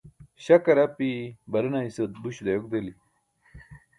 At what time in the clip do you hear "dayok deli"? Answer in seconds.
2.45-2.93